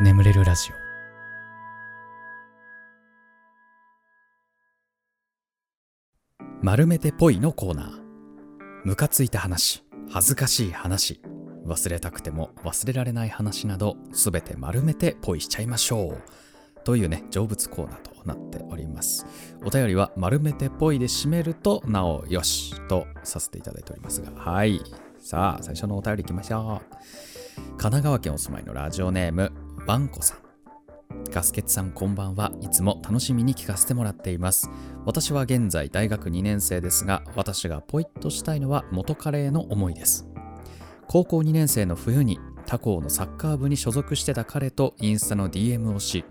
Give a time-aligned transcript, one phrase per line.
[0.00, 0.74] 眠れるラジオ。
[6.62, 7.90] 丸めてぽいのコーナー。
[8.84, 11.22] ムカついた話恥ずかしい話
[11.64, 16.22] 忘れたくても忘れられない話などすべて丸めてぽいしちゃいましょう。
[16.82, 19.24] というね成仏コーナーとなっております。
[19.64, 24.32] お便りは丸めてぽいで締めるとなおよしとさせていただいておりますが。
[24.32, 24.80] はい。
[25.20, 26.94] さあ最初のお便りいきましょう。
[27.54, 29.52] 神奈川県お住まいのラジオネーム
[29.86, 30.38] ワンコさん。
[31.30, 32.50] ガスケツさんこんばんは。
[32.62, 34.70] いつも楽しみに聞かせてもらっています。
[35.04, 40.26] 私は現在大学2年生ですが私がポイッとしたいのは元カレへの思いです。
[41.06, 46.24] 高校2年生の冬に他校のサッカー部に所属してた彼とインスタの DM をし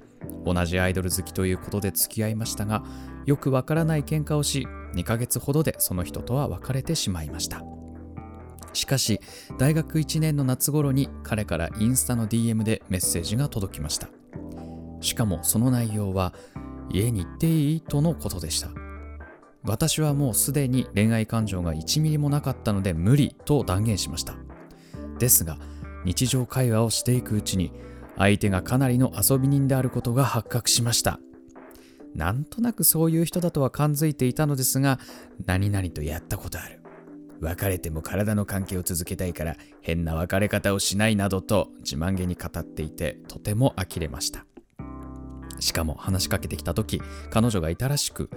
[0.43, 2.83] 同じアイドル好きということで付き合いましたが
[3.27, 7.63] よくわからない喧嘩をし2ヶ月ほどでその人とは別れてしまいました。
[8.73, 9.19] しかし
[9.57, 14.09] 大学1年の夏頃に彼からインスタの DM でメッセージが届きました。
[15.01, 16.33] しかもその内容は
[16.89, 18.69] 家に行っていいとのことでした。
[19.63, 24.35] 私はもうすでに恋愛感情が1ミリもなかったので無理と断言しました。
[25.19, 25.57] ですが
[26.05, 27.71] 日常会話をしていくうちに
[28.17, 31.19] 相手がかなりの遊び人であることが発覚しました。
[32.13, 34.99] なんとなくそういう人だとは感づいていたのですが
[35.45, 36.82] 何々とやったことある。
[37.41, 44.45] 別れても体の関係を続けたいから変な別れ方をしないなどと自慢げに語っていてとても呆れました。
[45.59, 48.29] しかも話しかけてきた時彼女がいたらしく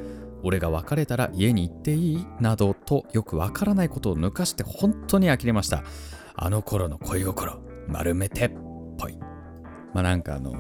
[0.43, 5.83] 俺が別れたら家に行っていいなどとよくわからないことを抜かして本当に呆れました。
[6.35, 8.51] あの頃の恋心丸めてっ
[8.99, 9.19] ぽい。
[9.93, 10.53] まあなんかあの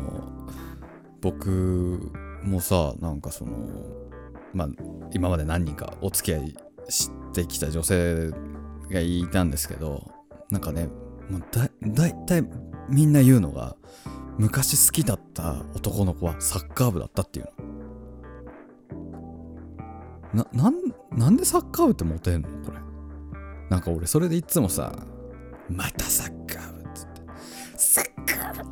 [1.20, 2.12] 僕
[2.42, 3.52] もさなんかその
[4.54, 4.68] まあ
[5.12, 6.56] 今まで何人かお付き合い
[6.88, 8.30] してきた女性
[8.90, 10.10] がいたんですけど
[10.50, 10.88] なんかね
[11.30, 12.44] もうだだいたい
[12.88, 13.76] みんな言うのが
[14.38, 17.46] 昔好きだった男の子はサッカー部だったっていう
[20.34, 20.44] の。
[20.44, 20.74] ななん
[21.12, 22.48] なんでサッカー部ってモテんの？
[22.64, 22.78] これ。
[23.70, 24.94] なんか俺それでいつもさ
[25.68, 27.22] またサッカー部っつって。
[27.76, 28.64] サッカー部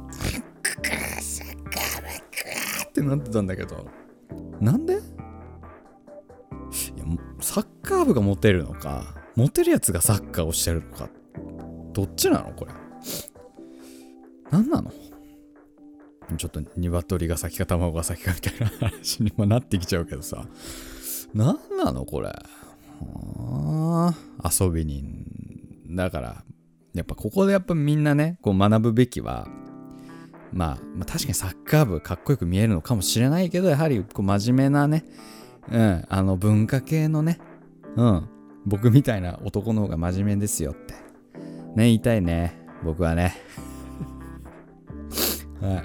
[1.21, 2.09] サッカー部
[2.89, 3.89] ってなってたんだけど。
[4.61, 5.01] なんで？
[7.45, 11.11] サッカー部がモテるのかモテるやつがサッカーをしてるのか
[11.93, 12.73] どっちなのこれ？
[14.51, 14.91] 何なの？
[16.39, 20.47] ちょっと鶏が先か卵が先かみたいな話にもなってきちゃうけどさ。
[21.35, 22.33] 何なのこれ？
[24.43, 25.27] 遊び人
[25.91, 26.45] だから。
[26.95, 29.49] やっぱここでやっぱみんなねこう学ぶべきは
[30.51, 35.05] まあ、まあ、確かにサッカー部かっこよく見えるのかもしれないけどやはりこう真面目なね
[35.71, 36.05] うん。
[36.09, 37.39] あの文化系のね。
[37.97, 38.29] うん。
[38.67, 40.95] 僕みたいな男の方が真面目ですよって。
[41.75, 42.59] ね言いたいね。
[42.83, 43.35] 僕はね。
[45.61, 45.85] は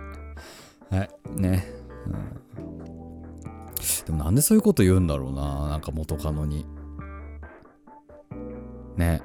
[0.91, 0.95] い。
[0.95, 1.09] はい。
[1.35, 1.65] ね、
[2.07, 2.13] うん、
[4.05, 5.69] でもなんでそういうこと言うんだろうな。
[5.69, 6.65] なんか元カノに。
[8.97, 9.21] ね。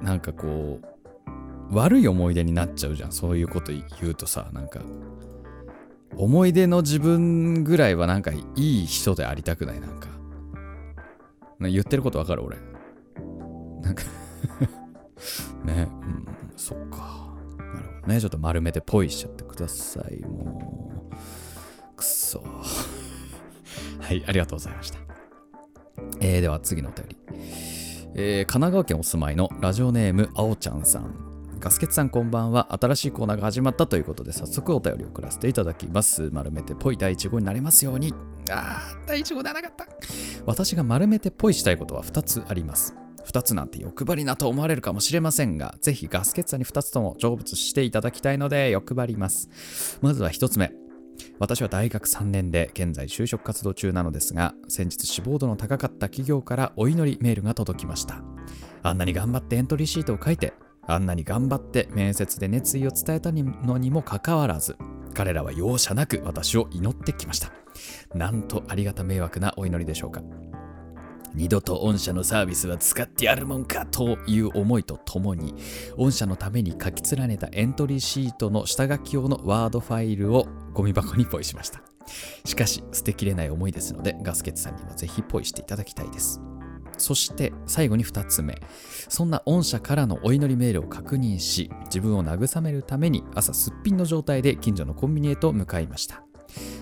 [0.00, 0.80] なんかこ
[1.70, 3.12] う悪い思い出になっちゃうじゃん。
[3.12, 4.80] そういうこと言うとさなんか。
[6.16, 10.08] 思い出の自分ぐらいはなんかいい人でありたくないなんか。
[11.60, 12.56] 言ってることわかる俺。
[13.80, 14.04] なんか。
[15.64, 15.88] ね。
[15.88, 17.34] うんそっか。
[17.58, 18.20] なるほどね。
[18.20, 20.20] ちょっと丸めてポイしちゃってください。
[20.20, 21.96] もう。
[21.96, 22.42] くそ。
[24.00, 24.98] はいありがとうございました。
[26.20, 27.16] えー、では次のお便り。
[28.14, 31.31] えー、神奈川県お住まいのラジオネームあおちゃんさん。
[31.62, 32.76] ガスケツさんこんばんは。
[32.80, 36.28] 新しいコーナーが始まったということで早速お便りを送らせていただきます。
[36.32, 38.12] 丸めてぽい第1号になりますように。
[38.50, 39.86] あー第1号ではなかった。
[40.44, 42.96] 私が丸めてぽいしたいことは2つあります。
[43.28, 49.48] 2つなんて欲張りなと思われるかもしれませんがぜひガスケツさんに2つとも成仏していただきたいので欲張ります。
[50.02, 50.72] まずは1つ目。
[51.38, 58.20] 私は大学3年で現在就職活動中なのですが先日志望度の高かった企業からお祈りメールが届きました。
[58.82, 60.54] あんなに頑張ってエントリーシートを書いて
[60.86, 64.76] あんなに頑張って面接で熱意を伝えたのにもかかわらず
[65.14, 67.52] 彼らは容赦なく私を祈ってきました。
[68.14, 70.22] なんとありがた迷惑なお祈りでしょうか。
[71.34, 75.54] 二度と御社のサービスは使ってやるもんかという思いとともに
[75.96, 81.82] 御社のために書き連ねたエントリーシートの下書き用のワードファイルをゴミ箱にポイしました。
[82.44, 86.40] しかし捨てきれない思いですのでガスケツさんにもぜひポイしていただきたいです。
[86.98, 88.60] そして最後に2つ目。
[89.08, 96.24] そんな御社からのお祈りメールを確認し自分を慰めるために朝すっぴんの状態で近所のコンビニへと向かいました。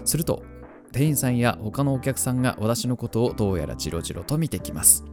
[0.04, 0.42] すると
[0.92, 5.04] 店員さんや他のお客さんが私のことをどうやらじろじろと見てきます。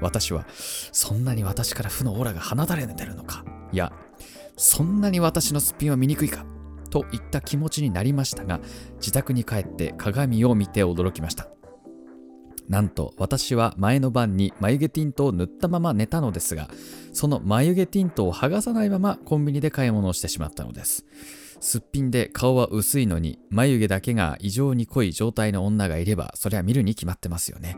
[0.00, 3.92] 私はそんなに私から負のオーラが放たれてるのかいや
[4.56, 6.44] そんなに私のすっぴんは見にくいか
[6.90, 8.60] といった気持ちになりましたが
[8.96, 11.55] 自宅に帰って鏡を見て驚きました。
[12.68, 16.68] なんと私は前の晩に眉毛ティントを塗ったまま寝たのですが
[17.12, 21.06] その眉毛ティントを剥がさないままコンビニで買い物をしてしまったのです。
[21.58, 27.76] すっぴんで顔は薄いのに眉毛だけが異常に濃い状態の女がいればそりゃ見るに決まってますよね。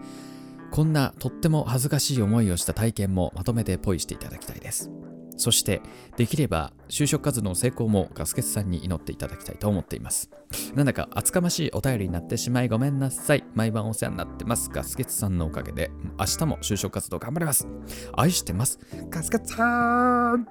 [0.70, 4.90] こんなとっても恥ずかしい思いをした体験もまとめてポイしていただきたいです。
[5.38, 5.80] そして
[6.16, 10.30] できれば就職活動の成功もガスケツさんに祈っていただきたいと思っています。
[10.74, 13.44] なんだか厚かましいお便りになってしまいごめんなさい。
[13.54, 14.68] 毎晩お世話になってます。
[14.70, 17.68] ガスケツさんのおかげで明日も就職活動頑張ります。
[18.12, 18.78] 愛してます。
[19.08, 20.46] ガスケツさん。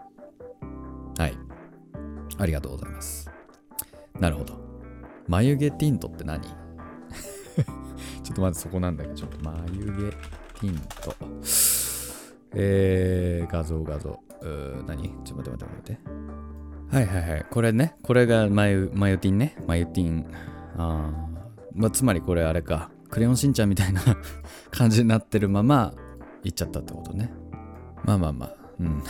[1.17, 1.37] はい。
[2.37, 3.29] ありがとうございます。
[4.19, 4.59] なるほど。
[5.27, 6.41] 眉毛ティントって何？
[8.23, 11.15] ちょっとまずそこなんだけどちょっと眉毛ティント。
[12.53, 14.26] えー、画像画像。
[14.41, 15.03] う何？
[15.23, 16.95] ちょっと待って待って待って。
[16.95, 17.45] はいはいはい。
[17.49, 17.95] これね。
[18.01, 19.55] これがマユ、マユティンね。
[19.67, 20.25] マユティン。
[20.77, 21.11] あ
[21.73, 22.89] まあ、つまりこれあれか。
[23.09, 24.01] クレヨンしんちゃんみたいな
[24.71, 25.93] 感じになってるまま
[26.43, 27.31] 行っちゃったってことね。
[28.03, 28.55] まあまあまあ。
[28.79, 29.03] うん。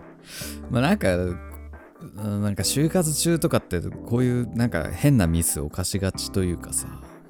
[0.70, 6.88] まあなんか、なんか就活中とかってこういうなんか変なミスを犯しがちというかさ。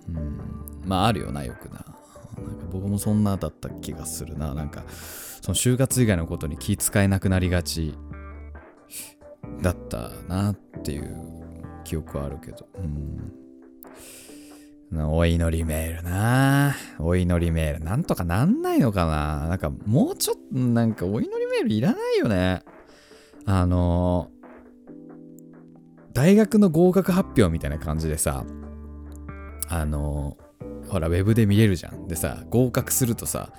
[0.09, 0.38] うん。
[0.87, 1.85] まああるよな、よくな。
[2.47, 4.55] なんか僕もそんなだった気がするな。
[4.55, 4.85] なんか、
[5.43, 7.95] その就活以外のことに気使えなくなりがち
[9.63, 11.17] だったなっていう
[11.85, 12.69] 記憶はあるけど。
[12.79, 13.33] うん。
[14.93, 17.85] お祈りメールなお祈りメール。
[17.85, 22.63] なんとかなんないのかななんかもうちょっと、なんかお祈りメールいらないよね。
[23.47, 24.31] あの
[26.13, 28.45] 大学の合格発表みたいな感じでさ、
[29.69, 30.37] あの
[30.91, 32.09] ほら、ウェブで見れるじゃん。
[32.09, 33.53] でさ、合格するとさ、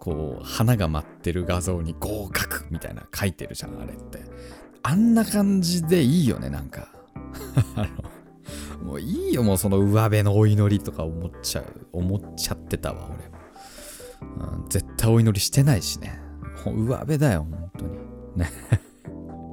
[0.00, 4.20] こう、花が舞ってる画像に合格みたいな書いてるじゃん、あれって。
[4.82, 6.88] あんな感じでいいよね、なんか。
[7.74, 7.86] あ
[8.80, 13.36] の、もういいよ、もうその上辺のお祈りとか思っちゃう、思っちゃってたわ、俺。
[14.22, 16.20] うん、絶対お祈りしてないしね。
[16.64, 17.92] 上辺だよ、本当に。
[18.36, 18.50] ね。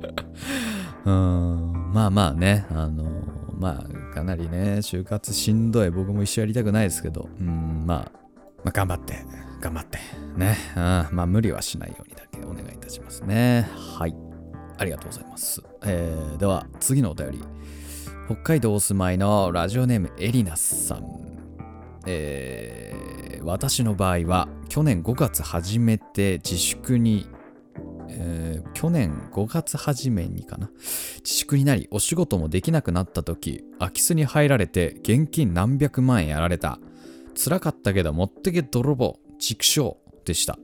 [1.05, 5.89] うん、まあまあね、あの、まあ、かなりね、就活しんどい。
[5.89, 8.19] 僕も一緒やりたくないですけど、うん、まあ、
[8.61, 9.23] まあ、頑張って、
[9.61, 9.99] 頑張って、
[10.35, 10.57] ね。
[10.75, 10.81] うん、
[11.15, 13.69] まあ、無理はしないようにだけお願いいたしますね。
[13.97, 14.15] はい。
[14.77, 15.63] ありがとうございます。
[15.85, 17.43] えー、では、次のお便り。
[18.25, 21.05] 北海道お住まいのラジオネームエリナスさん。
[22.05, 27.27] えー、私の場合は、去年5月初めて自粛に
[28.15, 30.69] えー、去年5月初めにかな。
[31.23, 36.79] 自粛になりお仕事もできなくなった時空き巣に入られて現金何百万円やられた。
[37.35, 40.57] 辛かったけど持ってけ泥棒畜生でした。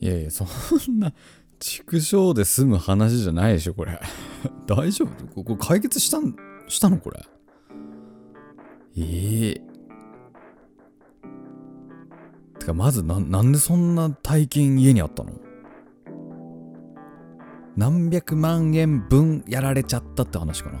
[0.00, 0.44] いやいやそ
[0.90, 1.12] んな
[1.58, 3.98] 畜生で済む話じゃないでしょこれ。
[4.66, 5.26] 大丈夫？
[5.34, 6.36] ここ解決したん
[6.68, 7.20] したのこれ？
[8.96, 15.32] ええー、てかまずななんでそんな大金家にあったの？
[17.76, 20.80] 何百万円分やられちゃったって話かな。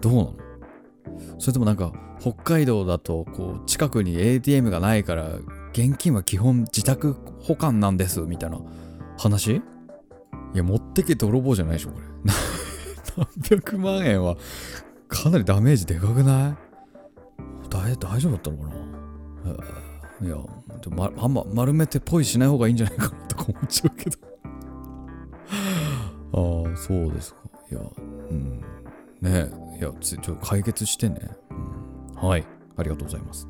[0.00, 0.34] どうなの？
[1.38, 5.36] それともなんか北海道だとこう近くに ATM がないから
[5.72, 8.60] 現金は基本自宅保管なんですみたいな
[9.18, 9.56] 話？
[9.56, 9.62] い
[10.54, 12.06] や持ってけ泥棒じゃないでしょこれ。
[13.16, 14.36] 何百万円は
[15.08, 16.56] かなりダメージでかくない？
[17.68, 18.68] 大丈夫だったのか
[20.20, 20.26] な？
[20.26, 20.36] いや
[20.90, 24.18] まあんま丸めてポイしない方がいいんじゃないかなとか思っちゃうけど。
[26.36, 27.40] ああ、そうですか。
[27.70, 27.80] いや、
[28.30, 28.60] うん。
[29.20, 32.28] ねいや、ちょっと解決してね、うん。
[32.28, 32.44] はい。
[32.76, 33.48] ありがとうございます。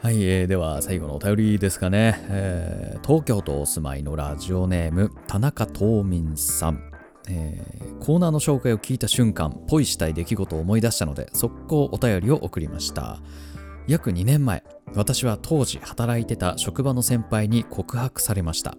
[0.00, 6.82] はい、えー、では最後のお便りですかね、えー、東京都お住まいのラジオネーム、田中東民さん。
[7.30, 13.20] えー、コーナーの紹介を聞いた瞬間、ポイしたい出来事を思い出したので、速攻お便りを送りました。
[13.86, 18.76] 約2年前、私は当時働いてた職場の先輩に告白されました。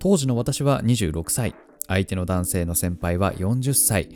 [0.00, 1.54] 当時の私は26歳、
[1.90, 4.10] 相手の男性の先輩は40歳。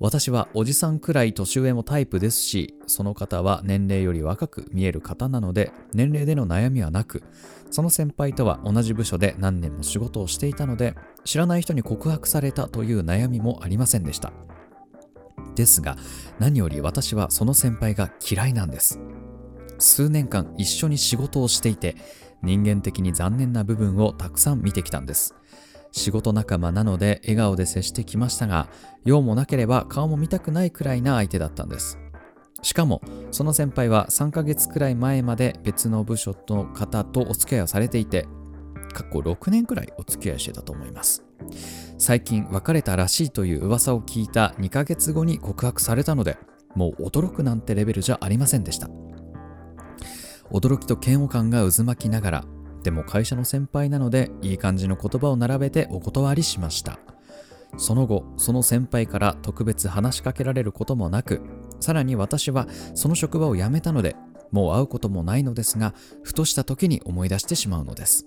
[0.00, 7.22] 私はおじさんくらい年上もタイプですし、その方は年齢より若く見える方なので、年齢での悩みはなく、
[7.70, 10.94] その先輩とは同じ部署で何年も仕事をしていたので、
[11.24, 14.32] 知らない人に告白されたという悩みもありませんでした。
[15.54, 15.96] ですが、
[16.38, 18.98] 何より私はその先輩が嫌いなんです。
[19.78, 21.94] 数年間一緒に仕事をしていて、
[22.42, 25.34] 人間的に残念な部分をたくさん見てきたんです。
[25.92, 28.68] 仕事仲間なので笑顔で接してきましたが、
[29.04, 31.98] 用もなければ顔も見たくないくらいな相手だったんです。
[32.62, 38.26] しかも、その先輩は3ヶ月くらい前まで別の部署の方とお付き合いをされていて、
[38.92, 41.24] 過去6年くらいお付き合いしてたと思います
[41.98, 46.36] 最近別れたらしいという噂を聞いた2ヶ月後に告白されたので
[46.74, 48.88] もう驚くなんてレベルじゃありませんでした
[50.50, 52.44] 驚きと嫌悪感が渦巻きながら
[52.82, 56.98] でも会社の先輩なのでいい感じの言葉を並べてお断りしました。
[57.76, 61.42] その後その先輩から特別話しかけられることもなく
[61.80, 64.16] さらに私はその職場を辞めたので
[64.50, 68.26] もう会うこともないのですがふとした時に思い出してしまうのです。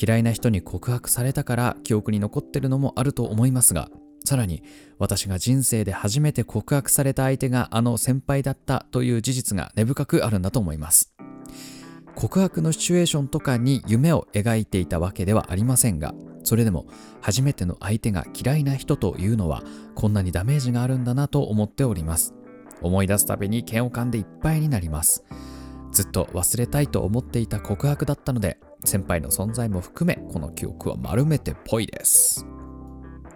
[0.00, 3.90] 嫌いな人に告白されたから記憶に残ってるのもあると思いますが
[4.24, 4.62] さらに
[4.98, 11.12] 私が人生で初めて告白された相手があの先輩だったという事実が根深くあるんだと思います。
[12.14, 16.14] 告白のシチュエーションとかに夢を描いていたわけではありませんが
[16.44, 16.86] それでも
[17.20, 19.62] 初めての相手が嫌いな人というのは
[19.94, 22.34] こんなにダメージがあるんだなと思っております。
[22.82, 25.24] 思い出すたびに嫌悪感でいっぱいになります。
[25.92, 32.46] ずっと忘れたいと思っていた告白だったので先輩の存在も含めこの記憶は丸めてぽいです。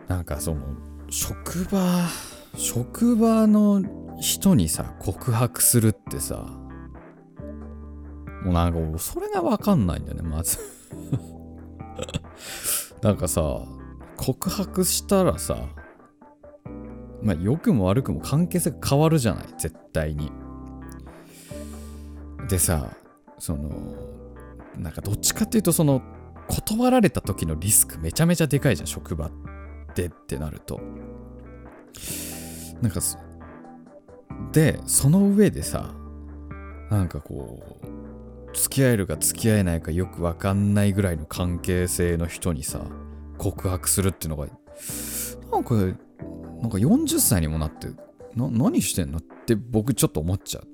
[0.08, 0.62] なんかその
[1.10, 2.08] 職場
[2.56, 3.82] 職場の
[4.20, 6.46] 人にさ告白するってさ
[8.44, 10.58] もうなんかそれがわかんないんだよねまず。
[13.02, 13.42] なんかさ
[14.16, 15.56] 告白したらさ
[17.22, 20.30] まあ良くも悪くも関係性が変わるじゃない絶対に。
[22.48, 22.90] でさ
[23.38, 23.70] その
[24.76, 26.02] なんかどっちかっていうとその
[26.48, 29.30] 断られた時のリスクめちゃめちゃでかいじゃん職場っ
[29.94, 30.80] てってなると。
[32.82, 33.00] なんか
[34.52, 35.94] でその上でさ
[36.90, 38.13] なんかこう
[38.54, 42.80] 付き合えるか付き合えないかよくわかんないぐらいの関係性の人にさ
[43.36, 44.46] 告白するっていうのが
[45.52, 47.88] なんかなんか40歳にもなって
[48.34, 50.66] な何してんのって僕ちょっと思っちゃう。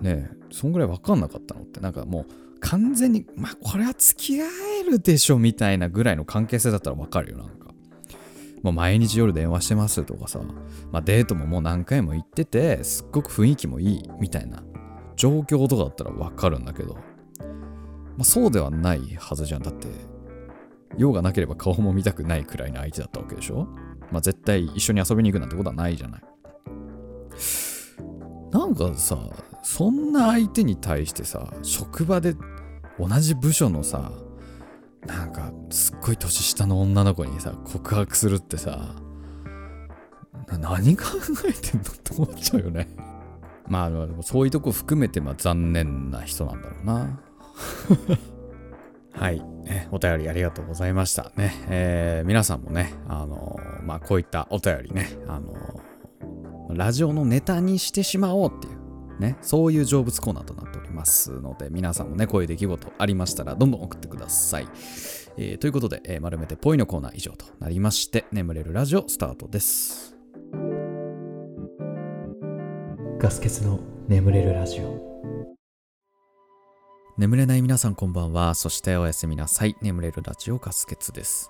[0.02, 1.80] ねえそんぐらい分かんなかったのって。
[1.80, 4.46] なんかもう完全にまあこれは付き合
[4.80, 7.72] えるでしょみたいなぐらいの関係性だったら分かるよなんか。
[8.62, 10.40] もう毎日夜電話してますとかさ、
[10.92, 14.62] まあ、デートももう何回も行っててすっごく雰囲気もいいみたいな。
[15.22, 17.02] 状況とかだったら分かるんだけど、ま
[18.22, 19.62] あ、そうではないはずじゃん。
[19.62, 19.86] だって
[20.98, 23.68] 用がなければ顔も見たくないくらいの相手だったわけでしょ？
[24.10, 26.22] まあ絶対一緒に遊びに行くなんてことはないじゃない。
[28.50, 29.16] なんかさ
[29.62, 32.34] そんな相手に対してさ職場で
[32.98, 34.10] 同じ部署のさ
[35.06, 38.96] なんかすっごい年下の女の子にさ告白するってさ
[40.48, 41.04] 何考
[41.48, 42.88] えてんのって思っちゃうよね。
[43.68, 47.20] まあそういうとこ含めてまあ残念な人なんだろうな
[49.12, 58.82] はい、えお便りありがとうございましたね、えー、皆さんもねあのー、まあこういったお便りねあのー、ラジオのネタにしてしまおうっていう
[59.22, 64.68] ね、そういう成仏コーナーとなっておりますので、皆さんもね、こういう出来事ありましたら、どんどん送ってください。
[65.38, 70.16] えー、ということで、えー、丸めてぽいのコーナー以上となりまして、眠れるラジオスタートです。
[73.22, 75.00] ガス欠の眠れるラジオ。
[77.16, 78.56] 眠れない皆さんこんばんは。
[78.56, 79.76] そしておやすみなさい。
[79.80, 81.48] 眠れるラジオガス欠です。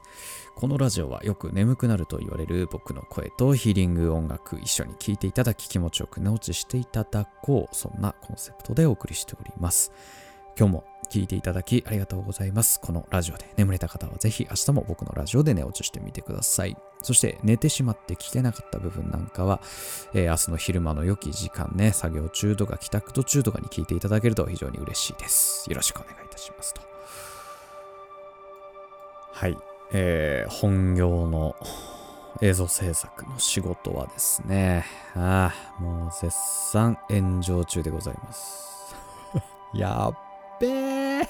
[0.55, 7.75] このラジオはよく眠くなると言われる僕の声とヒーリング音楽一緒に聴いていただき気持ちよく寝落ちしていただこう。
[7.75, 9.93] そんなコンセプトでお送りしております。
[10.59, 12.81] 今日も聞いていただきありがとうございます。
[12.81, 16.77] このラジオで眠れた方はぜひ明日も僕のラジオで寝落ちしてみてください。
[17.03, 19.61] そして寝てしまって聞けなかった部分なんかは、
[20.15, 25.69] えー、明日の昼間の良き時間ね、作業中とか帰宅途中とかに聞いていただけると非常に嬉しいです。
[25.69, 26.81] よろしくお願いいたしますと。
[29.33, 29.59] はい。
[29.93, 31.55] えー、本業の
[32.41, 36.35] 映像制作の仕事はですね、ああ、もう絶
[36.71, 38.97] 賛炎上中でございます。
[39.75, 40.32] やっ
[40.63, 41.27] べー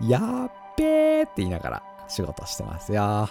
[0.08, 3.28] やっべーって言いながら仕事してますよ。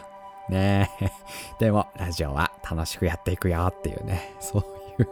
[0.50, 1.12] ねえ。
[1.60, 5.10] でも、ラジオは楽しくやっていくよっていうね、そういう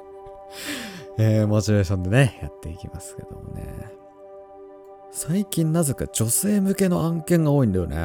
[1.17, 3.63] えー、モチベーションでね、やっていきますけどもね。
[5.11, 7.97] 最近なぜか女性向けの案件が多いんだよね。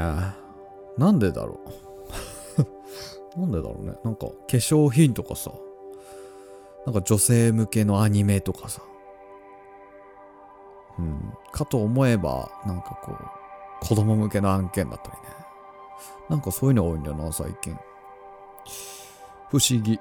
[0.97, 1.61] なんでだろ
[3.37, 3.95] うなんでだろうね。
[4.05, 5.53] なんか化粧品とかさ、
[6.87, 8.83] なんか女性向けのアニメとかさ、
[10.99, 15.43] うん、かと思えば、なんかこう、子供向けの案件だったりね。
[16.29, 17.77] なんかそういうの多いんだよな、最近。
[19.51, 20.01] 不思議。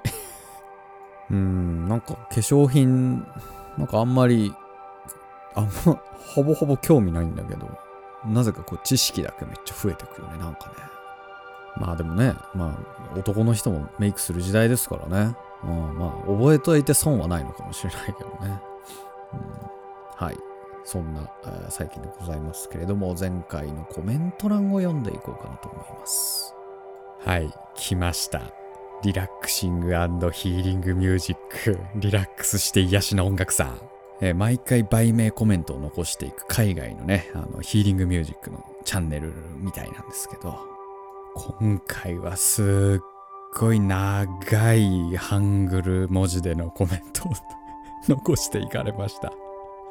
[1.30, 3.26] うん、なんか化粧品、
[3.78, 4.54] なんかあんまり、
[5.54, 6.00] あんま、
[6.34, 7.68] ほぼほぼ興味ないんだけど、
[8.24, 10.74] なぜかこう知識だけめっちゃ増えてくよね、なんかね。
[11.76, 12.78] まあでもね、ま
[13.14, 15.36] あ男の人もメイクする時代ですからね。
[15.64, 18.60] うん、まあ覚えといて損はないのかもしれないけどね。
[19.32, 20.38] うん、はい。
[20.84, 21.30] そんな
[21.70, 26.54] 最近でございますけれども、前回のコメント欄を読んでいこうかなと思います。
[27.24, 28.40] はい、来ました。
[29.02, 31.78] リラックシングヒーリングミュージック。
[31.96, 33.74] リラックスして癒しの音楽さ。
[34.20, 40.56] えー、毎回売名コメントを残していく海外のね、あのヒーリングミュージックのチャンネルみたいなんですけど、
[41.34, 43.04] 今回はすっ
[43.58, 47.32] ごい長いハングル文字でのコメントを
[48.08, 49.32] 残していかれました。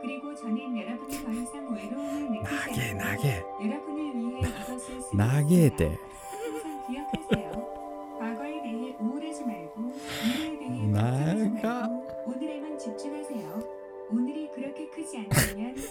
[0.00, 3.22] 그리고 저는 여러분이 더 이상 외로움을 느끼지 않고
[3.64, 5.24] 여러분을 위해 이것을 쓰고 있습니다.
[6.08, 7.82] 항상 기억하세요.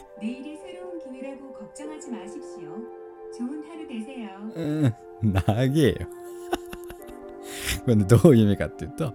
[5.21, 6.07] 長えよ
[7.85, 9.13] これ、ね、どういう意味かっていうと、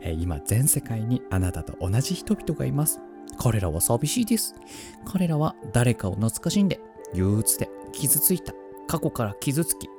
[0.00, 3.00] えー、今全世界にあなたと同じ人々がいます。
[3.37, 4.55] 彼らは寂しいです。
[5.05, 6.79] 彼らは誰かを懐かしんで、
[7.13, 8.53] 憂鬱で傷ついた、
[8.87, 9.89] 過去から傷つき、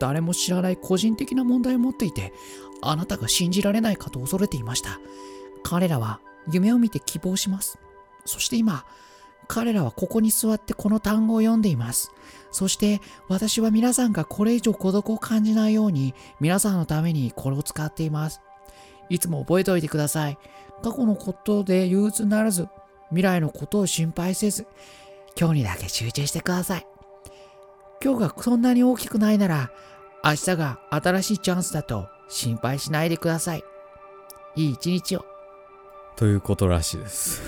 [0.00, 2.32] 誰も知らない個人的な問題を持っていて、
[2.82, 5.00] あなたが信じられないかと恐れていました。
[5.62, 6.20] 彼らは
[6.52, 7.78] 夢を見て希望します。
[8.24, 8.84] そして今、
[9.46, 12.10] 彼らはここに座ってこの単語を読んでいます。
[12.50, 18.40] そして私は皆さんがこれ以上孤独を感じないように皆さんのためにこれを使っています。
[19.10, 20.38] いつも覚えておいてください。
[20.84, 22.68] 過去のことで憂鬱にならず、
[23.08, 24.66] 未来のことを心配せず、
[25.34, 26.86] 今日にだけ集中してください。
[28.04, 29.70] 今日がそんなに大きくないなら、
[30.22, 33.64] 明日が新しいチャンスだと心配しないでください。
[34.56, 35.24] いい一日を。
[36.16, 37.40] ということらしいです。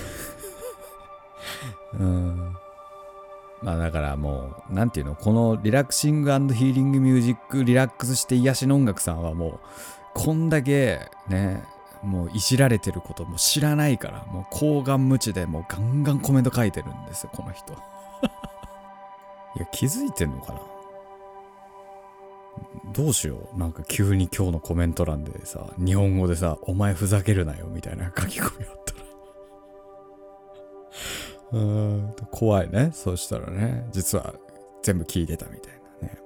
[1.93, 2.57] うん。
[3.61, 9.59] まあだからもう、なんていうの、このリラクシングヒーリングミュージック、リラックスして癒しの音楽さんはもう、
[10.15, 11.63] こんだけね、
[12.03, 17.73] もういじられてることも知らないから、もう高顔無知でもうガンガンコメント書いてるんですよ、この人。
[19.55, 20.59] いや、気づいてんのかな？
[22.93, 23.57] どうしよう。
[23.59, 28.97] なんか急に今日のコメント欄でさ、日本語でさ、お前ふざけるなよみたいな書き込みあったら
[31.59, 32.91] うん怖いね。
[32.93, 34.33] そうしたらね、実は
[34.83, 36.19] 全部聞いてたみたいなね。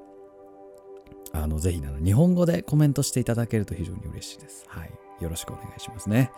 [1.33, 4.65] あの、ぜひなの、日本語でコメントしていただけると非常に嬉しいです。
[4.67, 4.91] はい。
[5.21, 6.31] よろしくお願いしますね。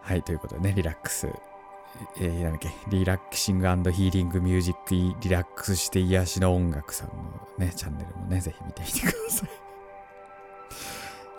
[0.00, 1.28] はい、ということでね、リラックス。
[2.18, 7.14] えー、なんだっけ、リラックシングヒーリングミュージックリラックスして癒しの音楽さんの
[7.58, 9.50] ね、チャンネルもね、ぜひ見てみてください。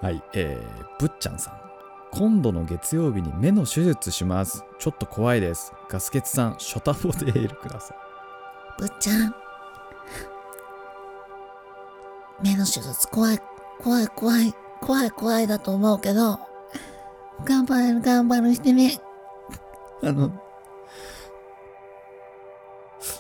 [0.05, 1.61] はい、えー、ぶっちゃんさん。
[2.11, 4.65] 今度の月曜日に目の手術します。
[4.79, 5.73] ちょっと怖いです。
[5.89, 7.97] ガスケツさん、ショタボでエールください。
[8.81, 9.35] ぶっちゃん。
[12.43, 13.39] 目の手術怖い、
[13.79, 16.39] 怖い、怖い、怖い、怖いだと思うけど、
[17.45, 18.91] 頑張る、頑張るしてみ。
[20.03, 20.31] あの、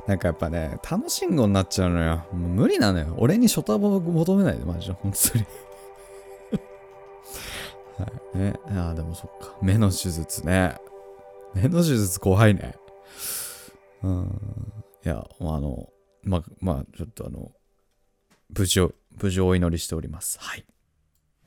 [0.07, 2.25] なんかやっぱね、楽しんごになっちゃうのよ。
[2.33, 3.15] もう無理なのよ。
[3.17, 5.45] 俺にショタボ求めないで、マジで、本当に。
[7.97, 8.37] はい。
[8.37, 8.53] ね。
[8.69, 9.55] ああ、でもそっか。
[9.61, 10.75] 目の手術ね。
[11.53, 12.75] 目の手術怖いね。
[14.03, 14.73] うん。
[15.05, 15.89] いや、あの、
[16.23, 17.51] ま、まあ、ちょっとあの、
[18.57, 20.37] 無事を、無事をお祈りしております。
[20.39, 20.65] はい。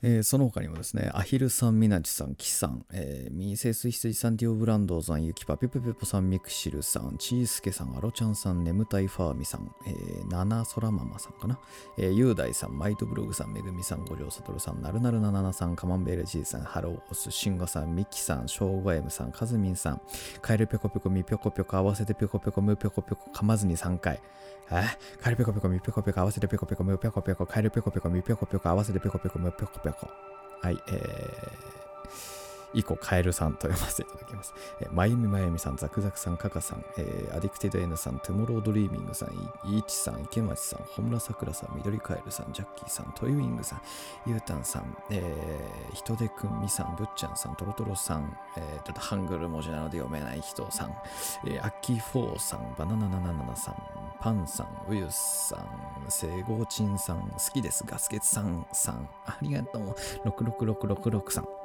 [0.07, 11.59] えー、その他にもですね、アヒルさん、ミナチさん、キさん、えー、ミーセスヒスイさん、ディオブランドさん、ユキパピプペポさん、ミクシルさん、チースケさん、アロちゃんさん、ネムタイファーミさん、えー、ナナソラママさんかな、
[11.97, 20.03] えー、ユーダイさん、マイトブログさん、めぐみさん、五条悟さん、ナルナルナナナさん、カマンベールジーさん、ハローオス、シンガさん、ミキさん、ショーゴエムさん、カズミンさん、
[20.43, 24.21] カエルぴょこぴょこ、ミぴょこぴょこ、合わせてぴょこぴょこ、ムぴょこぴょこ、噛まずに3回、
[24.71, 30.09] あカエルぴょこぴょこ、ミぴょこぴょこ、合わせてぴょこぴょこ、ムぴょこぴょこ、カエルぴょこぴょこ、ミぴょこぴょこ、合わせてぴょこぴょこ、ムぴょこぴょこ。
[30.63, 31.84] はい、えー、
[32.75, 34.55] イコカエルさんと読ませていただきます。
[34.81, 39.29] えー、まゆみまゆみさん、ザクザクさん、カカさん、えー、アディクティド N さん、トゥモロードリーミングさん、
[39.65, 43.83] イーチさん、池町さん、ホムラサクラさん、緑カエルさん、ジャッキーさん、トイウィングさん、
[44.27, 45.23] ユータンさん、え、
[45.95, 50.95] ヒトデくんみさん、ブッチャンさん、トロトロさん、えー、ちょっとハングル文字なので読めない人さん、
[51.47, 53.77] えー、アッキーフォーさん、バナナナナナナさん、
[54.21, 59.95] パンさん、ウユスさん、セゴーチンさん、好きです、ガスケツさんさん、ありがとう、
[60.29, 61.64] 66666さん。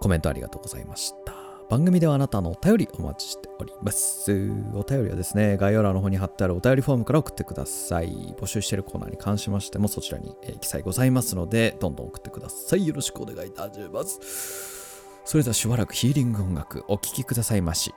[0.00, 1.34] コメントありがとうございました。
[1.68, 4.30] 番組ではあなたのお便りお待ちしております。
[4.72, 8.34] お便りはですね、概要欄の方に貼ってあるお便りフォームから送ってください。
[8.38, 12.86] 募集しているコーナーに関しましてもそちらに、え記載ございますので、どんどん送ってください。
[12.86, 15.04] よろしくお願いいたします。
[15.24, 17.92] それではしばらくヒーリング音楽お聴きくださいまし。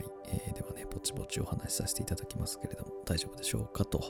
[0.00, 4.02] はい、えーではね、ぼちぼちお話しさせていただきますけれども、大丈夫でしょうかと。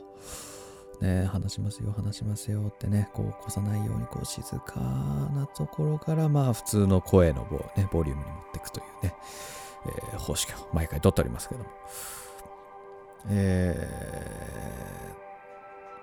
[1.00, 4.81] ね、話しますよ、話しますよってね、こう起こさないように、こう静か
[5.35, 9.14] なところから、まあ普通の声のボ,、ね、ボリュームに持っていくというね、
[9.87, 11.70] えー方式を毎回取っておりますけども。
[13.29, 13.76] え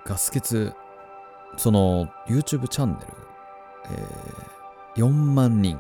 [0.06, 0.74] ー、ガス欠、
[1.58, 3.14] その YouTube チャンネル、
[3.86, 4.58] えー
[4.98, 5.80] 4万人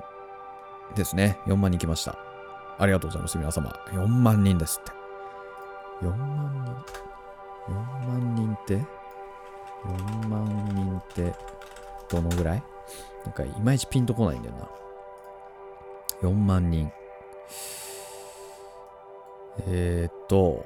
[0.96, 1.39] ですね。
[1.48, 2.26] 4万人来ました。
[2.79, 3.69] ありがとうございます、皆様。
[3.91, 4.91] 4万人ですって。
[6.05, 6.83] 4万
[7.67, 8.77] 人 ?4 万人って
[9.85, 11.33] ?4 万人って？
[12.09, 12.63] どのぐらい？
[13.25, 14.55] なんかいまいちピンとこないんだよ
[16.21, 16.29] な。
[16.29, 16.91] 4万人。
[19.67, 20.65] えー、っと、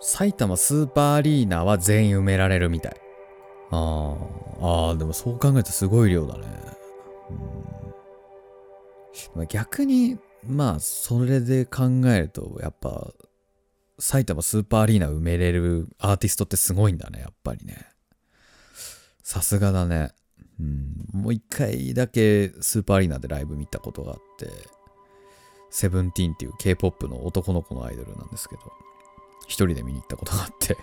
[0.00, 2.96] 埼玉スーパーアリーナは全員埋められるみたい。
[3.70, 6.44] あーあ、でもそう考えるとすごい量だね。
[7.30, 7.34] う
[9.42, 10.18] ん逆に、
[10.48, 13.12] まあ、それで考えると、やっぱ、
[13.98, 17.86] 埼玉スーパーアリーナ埋めれるアーティストってすごいんだね、やっぱりね。
[19.22, 20.12] さすがだね。
[20.60, 24.48] うん、もう一回だけスーパーアリーナでライブ見たことがあって、
[25.70, 28.62] セブンティーンっていう K-POP の男の子のアイドルなんですけど、
[29.46, 30.76] 一人で見に行ったことがあって、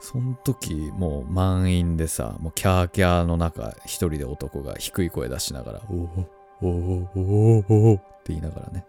[0.00, 8.84] その時もう満員でさ、もうキャーキャーの中、一人で男が低い声出しながら、おお、おーおーおーおーって言いながらね、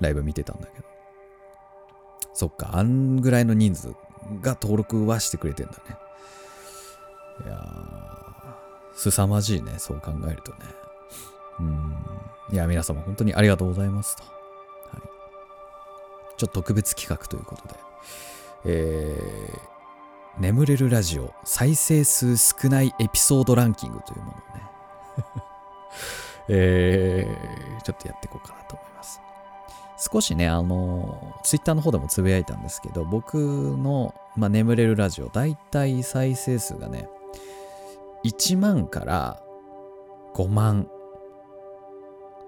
[0.00, 0.86] ライブ見てたんだけど。
[2.32, 3.88] そっか、あんぐらいの人数
[4.40, 5.78] が登録はしてくれてんだね。
[7.44, 10.58] いやー、凄まじいね、そう考えるとね。
[11.60, 11.94] うん。
[12.52, 14.24] いや、皆様本当にありがとうございますと。
[14.24, 14.28] は
[14.98, 15.02] い。
[16.36, 17.74] ちょっと特別企画ということで。
[18.66, 24.42] えー、眠れるラジオ再生数少ないエピソードランキングというものをね。
[26.48, 29.20] えー、ちょっとやっていこうかなと思います。
[29.96, 37.08] 少しね、あの、ツイッターの方でもつぶやいたんですけど、僕の、まあ、眠れるラジオ、だいたい再生数がね、
[38.24, 39.42] 1万から
[40.34, 40.88] 5万。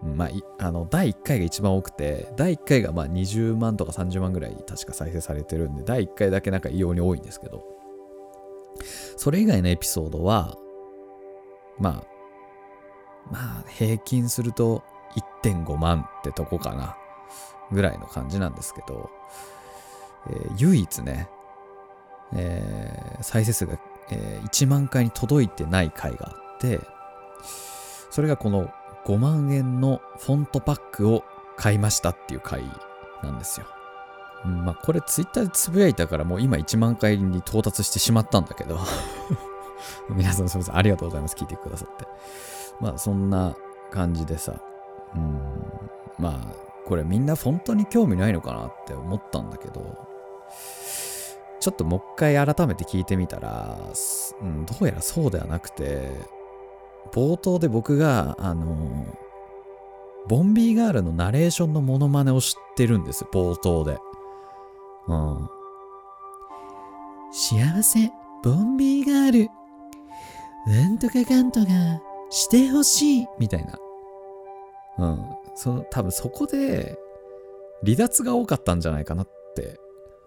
[0.03, 0.29] まあ、
[0.59, 7.65] あの、第1回が一番多くて、第1回がまあ20万とか30万ぐらい確か再生されてるんで、第1回だけなんか異様に多いんですけど、
[9.17, 10.55] それ以外のエピソードは、
[11.79, 12.16] まあ、
[13.31, 14.83] まあ、平均すると
[15.43, 16.97] 1.5万ってとこかな。
[17.73, 19.11] ぐらいの感じなんですけど、
[20.31, 21.29] えー唯一ね、
[22.33, 23.79] えー再生数が、
[24.11, 26.81] えー1万回に届いてない回があって、
[28.11, 28.71] それがこの
[29.05, 31.25] 5万円のフォントパックを
[31.57, 32.63] 買いましたっていう回
[33.23, 33.67] なんですよ。
[34.45, 38.79] うんまあこれツイッターでつぶやいたからもう今1万回に到達してしまったんだけど
[40.11, 40.77] 皆さんすみません。
[40.77, 41.37] ありがとうございます。
[41.37, 42.07] 聞いてくださって。
[42.81, 43.57] まあそんな
[43.91, 44.55] 感じでさ。
[45.15, 45.41] うん。
[46.19, 46.55] まあ
[46.87, 50.07] これみんなフォントに興味ないのかなって思ったんだけど。
[51.59, 53.77] ちょっともう一回改めて聞いてみたら、
[54.41, 56.13] うん、どうやらそうではなくて
[57.13, 59.05] 冒頭で僕があの
[60.29, 63.25] ボンビーガールのナレーションのモノマネを知ってるんです。
[63.25, 63.99] 冒頭で。
[65.07, 65.49] うん。
[67.33, 68.11] 幸せ
[68.43, 69.56] ボンビーガール。
[70.67, 70.99] なん。
[70.99, 71.53] とかかん。
[71.53, 71.67] とか
[72.31, 73.79] してほしいみたいな
[74.99, 75.25] うん。
[75.55, 76.99] その多分そこで
[77.85, 78.81] 離脱が多かったん。
[78.81, 79.79] じゃないかなって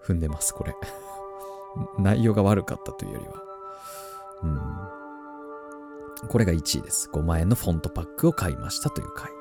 [0.04, 0.20] 踏ん。
[0.20, 0.74] でますこれ
[1.98, 3.44] 内容が悪かったというよりは
[4.44, 4.48] う
[6.26, 6.28] ん。
[6.28, 9.32] これが1位です5万円のフォントパックを買いましたという回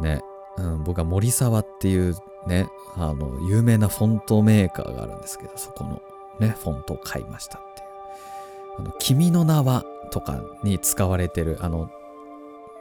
[0.00, 0.22] ね、
[0.58, 2.14] うん、僕は森沢っていう
[2.46, 5.20] ねあの有名なフォントメーカーがあるん。
[5.20, 6.02] ですけどそこの
[6.38, 7.87] ねフォントを買いましたって
[8.78, 11.90] あの君の名はとかに使われてるあの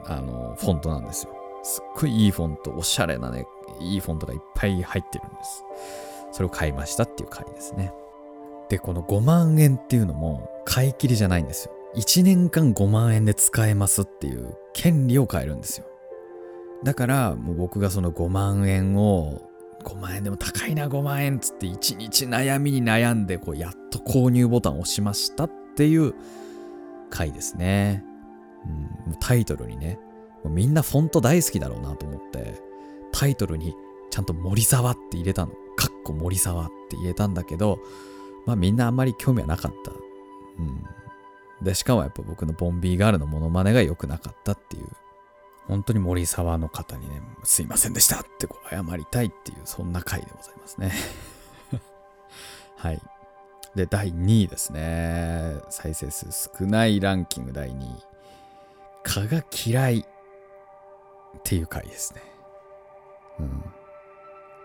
[0.06, 1.34] あのフォントなんですよ。
[1.64, 3.46] すっごいいいフォントおしゃれなね
[3.82, 5.64] いいフォントがいっぱい入ってるんです。
[6.32, 7.94] それを買いましたっていう回ですね。
[8.70, 11.74] でこの5万円っていうのも買い切りじゃないんですよ。
[11.96, 15.86] 1年間5万円で使えますっていう権利を買えるんですよ。
[16.84, 19.42] だからもう僕がその5万円を
[19.84, 26.16] 5万円でも高いな5万円っつって1日悩みに悩んでこうやっと購入ボタンを押しましたっていう
[27.10, 28.04] 回ですね、
[29.08, 30.00] うん、タイトルにね
[30.44, 32.62] もうみんなフォント大好きだろうなと思って
[33.12, 33.76] タイトルに
[34.10, 35.52] ちゃんと森沢って入れたの。
[35.76, 37.80] かっこ森沢って入れたんだけど
[38.48, 39.92] まあみんなあんまり興味はなかった。
[39.92, 40.84] うん。
[41.62, 44.88] でしかもやっぱ僕のボンビーガールのモノマネが良くなかったっていう。
[45.68, 50.94] 本当に森沢の方にね、すいませんでしたってこう謝りたいっていう、そんな回でございますね。
[52.78, 53.02] はい。
[53.76, 55.56] で、第2位ですね。
[55.70, 58.04] 再生数少ないランキング第2位。
[59.04, 60.04] 蚊が嫌いっ
[61.44, 62.22] ていう回ですね。
[63.40, 63.64] うん。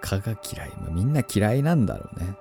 [0.01, 0.71] 蚊が嫌い。
[0.81, 2.37] まあ、みんな嫌いなんだろうね。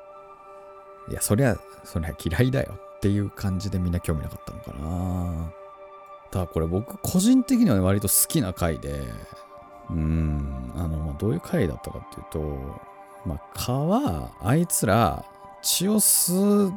[1.09, 5.51] いや、そりゃ、そりゃ嫌いだよっていう感じでみんな興味なかったのかな。
[6.31, 9.01] ただこれ僕個人的にはね割と好きな回で、
[9.89, 12.79] うん、あの、まあ、どういう回だったかっていうと、
[13.25, 15.25] まあ、蚊はあいつら
[15.61, 16.73] 血を吸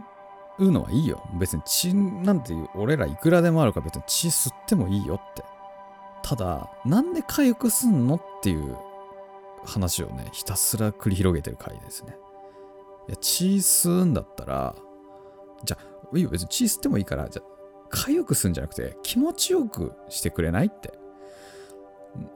[0.59, 1.23] うのはいいよ。
[1.35, 5.45] 別に血なんていう俺らいくらでもあるから別に血吸ってもいいよって。
[6.23, 8.77] ただ、なんで回復すんのっていう
[9.65, 12.17] 話をね、ひたすら繰り広げてる回ですね。
[13.09, 14.75] いや、血吸うんだったら、
[15.65, 17.55] じゃあ、いいよ、別に血吸ってもいいから、じゃあ、
[17.95, 20.93] 痒くすんじゃなくて気持ちよくしてくれないって。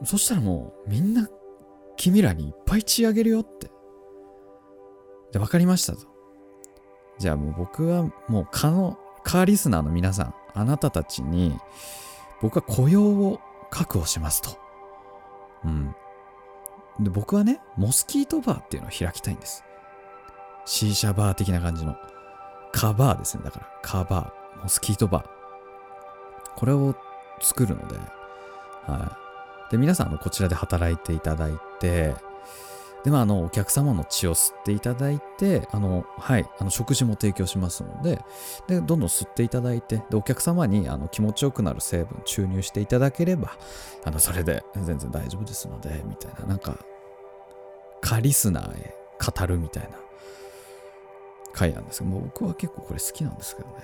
[0.04, 1.28] そしたらもうみんな
[1.96, 3.70] 君らにいっぱい血あげるよって。
[5.32, 6.06] で、わかりましたと。
[7.18, 11.59] じゃあもう僕はもうカの、カーリスナーの皆さん、あなたたちに
[12.40, 14.50] 僕は雇用を確保しますと。
[15.64, 15.94] うん。
[17.00, 19.64] で、僕はね、モスキートバーっていうのを開きたいんです。
[20.64, 21.96] シーシャバー的な感じの。
[22.72, 23.44] カバーですね。
[23.44, 25.24] だから、カバー、モスキートバー。
[26.57, 26.94] これを
[27.40, 27.96] 作るので、
[28.87, 29.16] は
[29.68, 29.72] い。
[29.72, 32.14] で、皆さん、あのこちらで働いていただいて、
[33.04, 38.20] でまああのお客様の血を吸っていただいてあのはいあの食事も提供しますので
[38.66, 43.56] でどんどん吸っていただいてでお客様にあの気持ちよくなる成分注入していただければ
[44.04, 46.78] あのそれで全然大丈夫ですのでみたいななんか
[48.00, 49.90] カリスナーへ語るみたいな
[51.52, 53.74] 回なんですけどもう僕は結構これ好きなんですけどね、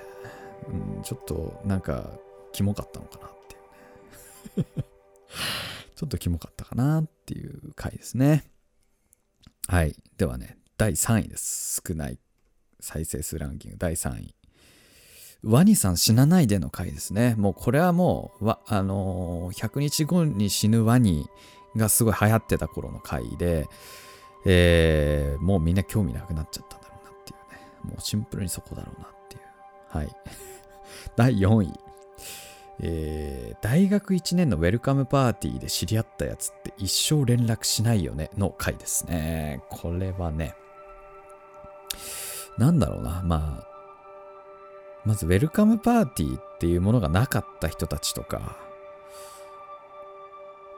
[0.97, 2.05] うん、ちょっとなんか
[2.53, 4.85] キモかったのかなっていうね。
[5.95, 8.49] ちょっとキモかったかなっていう回ですね。
[9.67, 12.19] はいではね第3位です少ない
[12.79, 14.35] 再生数ランキング第3位
[15.45, 17.35] ワニさん死なないでの回ですね。
[17.37, 21.27] もうこれはもう、わあのー100日後に死ぬワニ
[21.75, 23.67] がすごい流行ってた頃の回で、
[24.47, 27.91] えーもうみんな興味なくなっちゃったんだろうなっていうね。
[27.91, 29.41] もうシンプルにそこだろうなっていう。
[29.89, 30.15] はい。
[31.15, 31.84] 第4位。
[32.79, 39.63] えー大学1年のウェルカムパーティーで知り合ったやつって一生連絡しないよねの回ですね。
[39.69, 40.55] これはね、
[42.57, 43.21] なんだろうな。
[43.23, 43.67] まあ、
[45.03, 48.57] まずウェルカムパーティーっていうものがなかった人たちとか、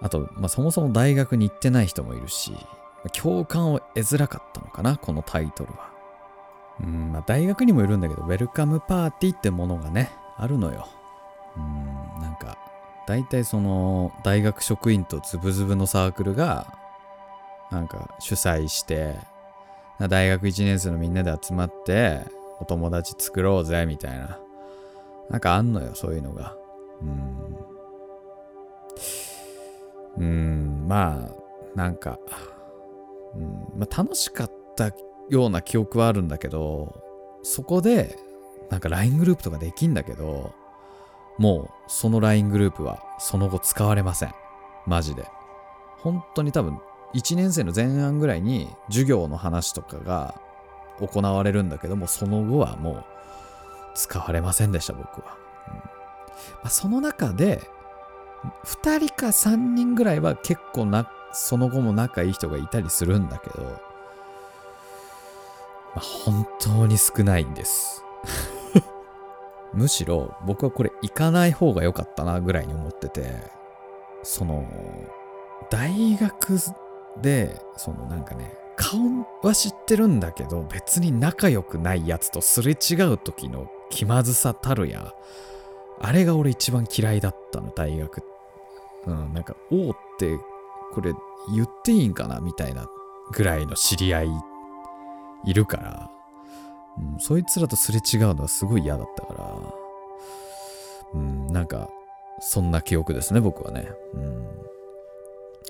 [0.02, 2.54] あと、まあ、そもそも大学に行ってない人もいるし、
[3.14, 5.90] 共感を得づらかったのかな、このタイトルは。
[6.82, 10.88] うん、まあ、大学にもいるんだけど、ウェルカムパーティーってものがね、あるのよ。
[11.58, 12.58] うん、なんか、
[13.08, 16.68] 大体その、大学職員とズブズブのサークルが、
[17.72, 19.16] なんか主催して、
[20.00, 22.22] 大学1年生のみんなで集まって、
[22.60, 24.40] お友達作ろうぜ、みたいな。
[25.30, 26.56] なんかあんのよ、そういうのが。
[27.02, 27.58] うん。
[30.18, 32.20] うん、まあ、なんか、
[33.36, 34.92] うん、まあ楽しかった
[35.30, 37.02] ような記憶はあるんだけど、
[37.44, 38.18] そこで、
[38.70, 40.54] なんか LINE グループとかできんだけど、
[41.38, 44.34] もうその LINE グループはその後使われません。
[44.86, 45.28] マジで。
[46.00, 46.80] 本当に多分、
[47.14, 50.40] 1年生の前半ぐらいに授業の話とかが
[51.00, 53.06] 行われるんだけども、その後はもう
[53.96, 55.38] 使われませんでした、僕は。
[55.68, 55.98] うん
[56.64, 57.62] ま、その中で、
[58.66, 63.82] 2人か3人ぐらいは結構な、その後も仲いい人がいたりするんだけど、
[65.96, 68.04] ま、本当に少ないんです。
[69.74, 73.34] むしろ僕はこれ行かない方が良かったなぐらいに思ってて、
[74.24, 74.66] その、
[75.70, 76.58] 大学
[77.22, 79.00] で、そのなんかね、顔
[79.42, 85.14] は知ってるんだけど、別に仲良くないやつとすれ違う時の気まずさたるや、
[86.00, 88.24] あれが俺一番嫌いだったの、大学。
[89.08, 90.38] うん、なんか、おうって、
[90.94, 91.14] これ
[91.54, 92.88] 言っていいんかなみたいな
[93.32, 94.30] ぐらいの知り合い
[95.46, 96.12] いるから、
[97.00, 99.74] うん、そいつらとすれ違うのはすごい嫌だったから、
[101.14, 101.90] うん、なんか、
[102.40, 103.92] そんな記憶ですね、僕はね。
[104.14, 104.48] うん、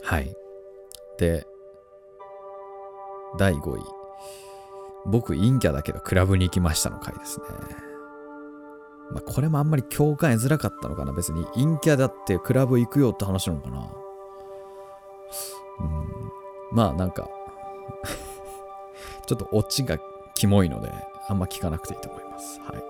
[0.03, 0.35] はい。
[1.17, 1.45] で、
[3.37, 3.81] 第5位。
[5.05, 7.45] 僕、陰キャだけどクラブに行きましたの回ですね。
[9.11, 11.13] まあ、これもあんまり共感得づらかったのかな。
[11.13, 13.89] 別に陰キャだってクラブ行くよって話なのかな。
[15.79, 16.75] うん。
[16.75, 17.29] まあ、なんか、
[19.25, 19.97] ちょっとオチが
[20.33, 20.91] キモいので、
[21.27, 22.59] あんま聞かなくていいと思います。
[22.61, 22.83] はい。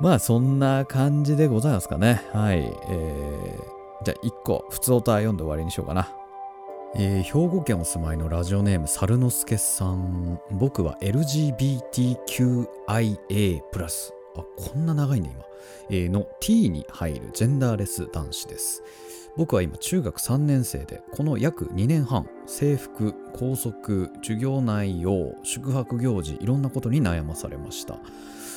[0.00, 2.22] まあ、そんな感じでございますかね。
[2.32, 2.60] はい。
[2.88, 6.08] えー、じゃあ、1個、普通歌読んで終わりにしようかな。
[6.94, 12.66] えー兵庫県お住まいのラジオネーム猿之助さん僕は LGBTQIA+,
[14.36, 15.42] あこんな長いね今、
[15.88, 18.82] えーの T に入るジェンダーレス男子です
[19.36, 27.98] 僕は今中学3年生でこの約2年半制服校則授業内容宿泊行事いろんなことに悩まされました。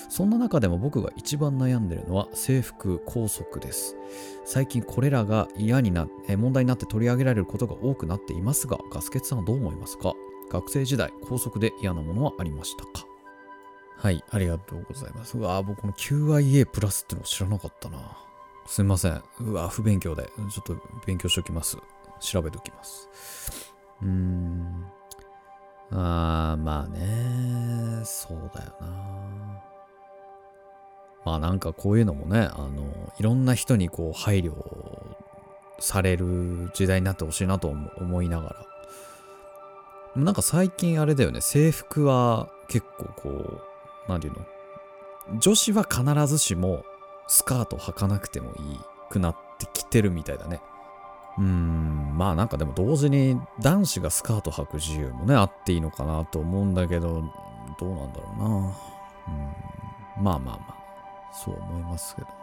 [0.09, 3.95] そんな中でも僕が一番悩んでるのは制服校則です。
[4.43, 10.13] 最近これらが嫌になえ問題になって取り上げられることが多くなっていますがガスケツさんはどう思いますか？
[10.51, 13.07] 学生時代校則で嫌なものはありましたか？
[13.97, 15.37] はいありがとうございます。
[15.37, 18.24] うわ僕この QIA プラスっての知らなかったな。
[18.67, 19.21] すみません。
[19.41, 20.23] うわ不勉強で。
[20.51, 20.75] ちょっと
[21.05, 21.77] 勉強しておきます。
[22.19, 23.09] 調べておきます。
[24.01, 24.85] うーん。
[25.91, 28.01] あーまあね。
[28.03, 28.87] そうだよな。
[31.25, 34.53] まあなんかこういうのもね、あの、いろんな人にこう配慮
[35.79, 38.49] される時代になってほしいなと思いなが
[40.15, 40.21] ら。
[40.23, 44.33] なんか最近あれだよね、制服は結構こう、なんていう
[45.29, 45.39] の？
[45.39, 46.85] 女子は必ずしも
[47.27, 50.61] スカート履かなくてもいいくなってきてるみたいだね。
[51.37, 57.23] うーん、まあなんかでも同時に男子がスカート履く自由もね、あっていいのかなと思うんだけど、
[57.79, 58.55] どうなんだろうな。
[60.17, 60.85] うん、まあまあまあ。
[61.33, 62.33] そう思いますけどね。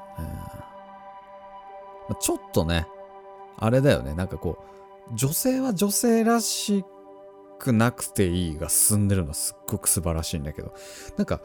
[2.09, 2.87] まちょっとね、
[3.57, 4.59] あれだよね、なんかこ
[5.11, 6.85] う、女性は女性らし
[7.59, 10.74] くなくていいが進んでるのはすっごく素晴らしいんだけど
[11.16, 11.41] なんか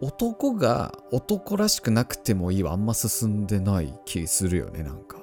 [0.00, 5.18] 男が男らしくなくてもいいはあんま進んでない気するよねなんか。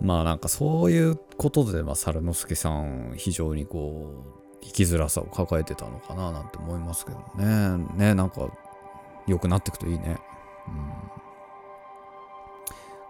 [0.00, 4.24] まあなんかそういうことで、まあ、猿之助さん非常にこ
[4.60, 7.84] う生きづらさを抱えてたのかななんて思いますけどね。
[7.96, 8.48] ねなんか
[9.26, 10.18] 良くなっていくといいね。
[10.68, 10.92] うん。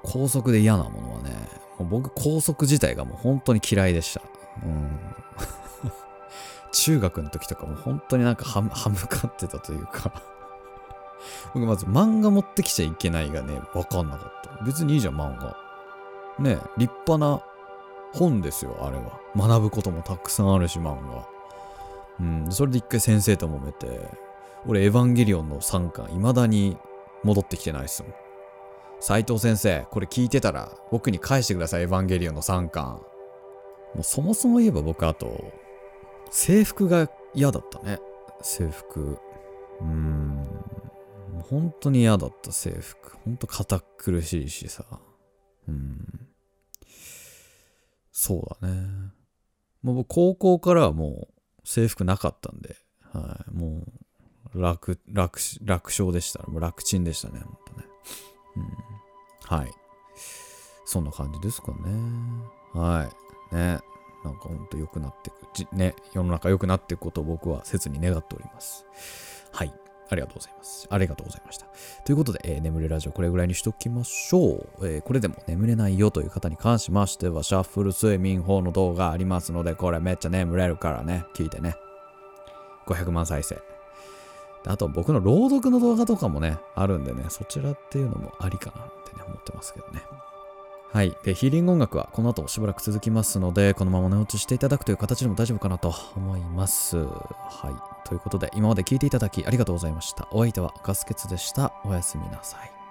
[0.02, 1.30] 高速で嫌なものはね
[1.78, 4.22] もう僕高速自体がもう本当に嫌いでした。
[4.64, 4.98] うん。
[6.72, 10.22] 中学の時とかも本当になんかは歯向かってたというか。
[11.54, 14.64] 僕まず漫画持ってきちゃいけないがね、わかんなかった。
[14.64, 15.56] 別にいいじゃん、漫画。
[16.38, 17.42] ね立派な
[18.12, 19.20] 本ですよ、あれは。
[19.36, 21.26] 学ぶこともたくさんあるし、漫画。
[22.20, 24.08] うん、それで一回先生と揉めて、
[24.66, 26.76] 俺、エヴァンゲリオンの3巻、未だに
[27.22, 28.14] 戻ってきてないっすもん。
[29.00, 33.00] 斉藤先生、これ聞いてたら、僕に返してください、エヴァンゲリオンの3巻。
[33.94, 35.52] もうそもそも言えば僕、あと、
[36.30, 37.98] 制服が嫌だったね。
[38.42, 39.18] 制服。
[39.80, 40.33] うーん。
[41.42, 43.16] 本当に嫌だった制服。
[43.24, 44.84] 本当堅苦しいしさ。
[45.68, 46.28] うん。
[48.12, 49.12] そうだね。
[49.82, 52.76] もう僕高校からはもう制服なかったんで、
[53.12, 53.54] はい。
[53.54, 53.84] も
[54.54, 56.42] う楽、楽、楽勝でした。
[56.46, 57.86] もう楽ちんでしたね、本当ね。
[58.56, 59.56] うん。
[59.58, 59.72] はい。
[60.84, 61.76] そんな感じですかね。
[62.72, 63.10] は
[63.52, 63.54] い。
[63.54, 63.80] ね。
[64.24, 65.30] なんかほんと良くなって
[65.62, 65.74] いく。
[65.74, 65.94] ね。
[66.14, 68.86] 世の中良くなっていくことを僕は切に願っております。
[69.52, 69.83] はい。
[70.14, 70.86] ありがとうございます。
[70.90, 71.66] ありがとうございました。
[72.04, 81.76] ということで、えー眠れラジオこれぐらいにしときましょう、えーこれでも眠れないよという方に関しましては、シャッフル睡眠法の動画ありますので、これめっちゃ眠れるからね、聞いてね。
[82.86, 83.60] 500万再生。
[84.66, 90.02] あと僕の朗読の動画とかもね、あるんでね、そちらっていうのもありかなってね、思ってますけどね。
[90.92, 91.16] はい。
[91.24, 96.98] で、ヒーリング音楽はこの後しばらく続きますので、このまま寝落ちしていただくという形でも大丈夫かなと思います。
[96.98, 97.08] は
[97.90, 97.93] い。
[98.04, 100.28] ということで、今まで聞いていただきありがとうございました。
[100.30, 101.72] お相手はガスケツでした。
[101.84, 102.83] おやすみなさい。